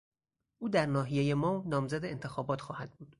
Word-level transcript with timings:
او 0.59 0.69
در 0.69 0.85
ناحیهی 0.85 1.33
ما 1.33 1.63
نامزد 1.65 2.05
انتخابات 2.05 2.61
خواهد 2.61 2.91
بود. 2.91 3.09